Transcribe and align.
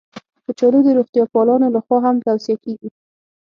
کچالو 0.45 0.79
د 0.85 0.89
روغتیا 0.97 1.23
پالانو 1.33 1.67
لخوا 1.75 1.97
هم 2.05 2.15
توصیه 2.25 2.55
کېږي 2.63 2.89